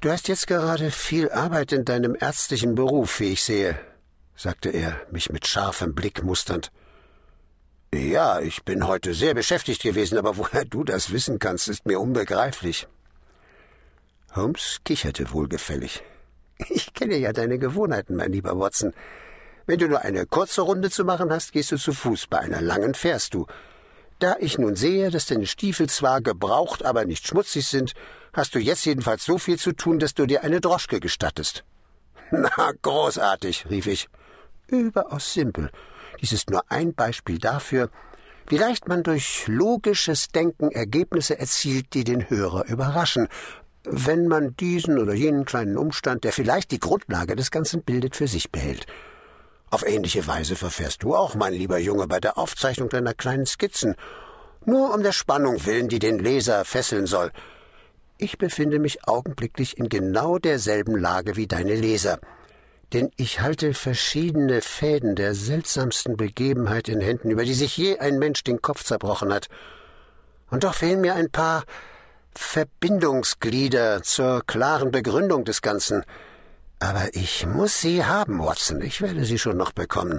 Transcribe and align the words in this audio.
Du 0.00 0.10
hast 0.10 0.28
jetzt 0.28 0.46
gerade 0.46 0.90
viel 0.90 1.30
Arbeit 1.30 1.72
in 1.72 1.84
deinem 1.84 2.16
ärztlichen 2.18 2.74
Beruf, 2.74 3.20
wie 3.20 3.32
ich 3.32 3.42
sehe, 3.42 3.78
sagte 4.34 4.70
er, 4.70 4.98
mich 5.10 5.28
mit 5.28 5.46
scharfem 5.46 5.94
Blick 5.94 6.22
musternd. 6.22 6.72
Ja, 7.92 8.40
ich 8.40 8.64
bin 8.64 8.86
heute 8.86 9.12
sehr 9.12 9.34
beschäftigt 9.34 9.82
gewesen, 9.82 10.16
aber 10.16 10.38
woher 10.38 10.64
du 10.64 10.84
das 10.84 11.12
wissen 11.12 11.38
kannst, 11.38 11.68
ist 11.68 11.84
mir 11.84 12.00
unbegreiflich. 12.00 12.88
Holmes 14.34 14.78
kicherte 14.86 15.32
wohlgefällig. 15.32 16.02
Ich 16.70 16.94
kenne 16.94 17.18
ja 17.18 17.34
deine 17.34 17.58
Gewohnheiten, 17.58 18.16
mein 18.16 18.32
lieber 18.32 18.58
Watson. 18.58 18.94
Wenn 19.66 19.80
du 19.80 19.86
nur 19.86 20.00
eine 20.00 20.24
kurze 20.24 20.62
Runde 20.62 20.88
zu 20.88 21.04
machen 21.04 21.30
hast, 21.30 21.52
gehst 21.52 21.72
du 21.72 21.76
zu 21.76 21.92
Fuß, 21.92 22.26
bei 22.28 22.38
einer 22.38 22.62
langen 22.62 22.94
fährst 22.94 23.34
du. 23.34 23.46
Da 24.18 24.36
ich 24.40 24.56
nun 24.56 24.76
sehe, 24.76 25.10
dass 25.10 25.26
deine 25.26 25.46
Stiefel 25.46 25.90
zwar 25.90 26.22
gebraucht, 26.22 26.86
aber 26.86 27.04
nicht 27.04 27.26
schmutzig 27.26 27.66
sind, 27.66 27.92
hast 28.32 28.54
du 28.54 28.58
jetzt 28.58 28.84
jedenfalls 28.84 29.24
so 29.24 29.38
viel 29.38 29.58
zu 29.58 29.72
tun, 29.72 29.98
dass 29.98 30.14
du 30.14 30.26
dir 30.26 30.42
eine 30.42 30.60
Droschke 30.60 31.00
gestattest. 31.00 31.64
Na, 32.30 32.72
großartig, 32.82 33.66
rief 33.70 33.86
ich. 33.86 34.08
Überaus 34.68 35.32
simpel. 35.32 35.70
Dies 36.20 36.32
ist 36.32 36.50
nur 36.50 36.62
ein 36.68 36.94
Beispiel 36.94 37.38
dafür, 37.38 37.90
wie 38.48 38.58
leicht 38.58 38.88
man 38.88 39.02
durch 39.02 39.46
logisches 39.46 40.28
Denken 40.28 40.70
Ergebnisse 40.70 41.38
erzielt, 41.38 41.94
die 41.94 42.04
den 42.04 42.28
Hörer 42.28 42.66
überraschen, 42.66 43.28
wenn 43.84 44.26
man 44.26 44.56
diesen 44.56 44.98
oder 44.98 45.14
jenen 45.14 45.44
kleinen 45.44 45.76
Umstand, 45.76 46.24
der 46.24 46.32
vielleicht 46.32 46.70
die 46.70 46.80
Grundlage 46.80 47.36
des 47.36 47.50
Ganzen 47.50 47.82
bildet, 47.82 48.16
für 48.16 48.28
sich 48.28 48.50
behält. 48.50 48.86
Auf 49.70 49.86
ähnliche 49.86 50.26
Weise 50.26 50.56
verfährst 50.56 51.04
du 51.04 51.14
auch, 51.14 51.36
mein 51.36 51.54
lieber 51.54 51.78
Junge, 51.78 52.08
bei 52.08 52.18
der 52.18 52.38
Aufzeichnung 52.38 52.88
deiner 52.88 53.14
kleinen 53.14 53.46
Skizzen, 53.46 53.94
nur 54.64 54.92
um 54.92 55.02
der 55.02 55.12
Spannung 55.12 55.64
willen, 55.64 55.88
die 55.88 56.00
den 56.00 56.18
Leser 56.18 56.64
fesseln 56.64 57.06
soll. 57.06 57.30
Ich 58.22 58.36
befinde 58.36 58.78
mich 58.78 59.08
augenblicklich 59.08 59.78
in 59.78 59.88
genau 59.88 60.36
derselben 60.36 60.94
Lage 60.94 61.36
wie 61.36 61.46
deine 61.46 61.74
Leser, 61.74 62.18
denn 62.92 63.10
ich 63.16 63.40
halte 63.40 63.72
verschiedene 63.72 64.60
Fäden 64.60 65.16
der 65.16 65.34
seltsamsten 65.34 66.18
Begebenheit 66.18 66.90
in 66.90 67.00
Händen, 67.00 67.30
über 67.30 67.46
die 67.46 67.54
sich 67.54 67.78
je 67.78 67.98
ein 67.98 68.18
Mensch 68.18 68.44
den 68.44 68.60
Kopf 68.60 68.84
zerbrochen 68.84 69.32
hat. 69.32 69.48
Und 70.50 70.64
doch 70.64 70.74
fehlen 70.74 71.00
mir 71.00 71.14
ein 71.14 71.30
paar 71.30 71.64
Verbindungsglieder 72.34 74.02
zur 74.02 74.42
klaren 74.46 74.90
Begründung 74.90 75.46
des 75.46 75.62
Ganzen. 75.62 76.04
Aber 76.78 77.08
ich 77.14 77.46
muss 77.46 77.80
sie 77.80 78.04
haben, 78.04 78.38
Watson. 78.38 78.82
Ich 78.82 79.00
werde 79.00 79.24
sie 79.24 79.38
schon 79.38 79.56
noch 79.56 79.72
bekommen. 79.72 80.18